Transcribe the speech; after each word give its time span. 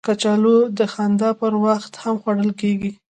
کچالو 0.07 0.57
د 0.77 0.79
خندا 0.93 1.29
پر 1.39 1.53
وخت 1.65 1.91
هم 2.03 2.15
خوړل 2.21 2.51
کېږي 2.61 2.91